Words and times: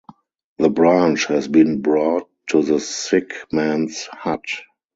The 0.57 0.71
branch 0.71 1.27
has 1.27 1.47
been 1.47 1.81
brought 1.83 2.27
to 2.47 2.63
the 2.63 2.79
sick 2.79 3.33
man's 3.51 4.05
hut. 4.07 4.45